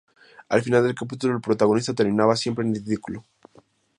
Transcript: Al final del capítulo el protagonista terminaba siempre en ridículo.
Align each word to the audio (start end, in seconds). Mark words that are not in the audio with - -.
Al 0.49 0.63
final 0.63 0.81
del 0.83 0.95
capítulo 0.95 1.35
el 1.35 1.41
protagonista 1.41 1.93
terminaba 1.93 2.35
siempre 2.35 2.65
en 2.65 2.73
ridículo. 2.73 3.23